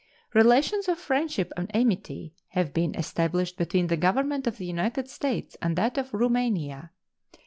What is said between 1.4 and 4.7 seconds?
and amity have been established between the Government of the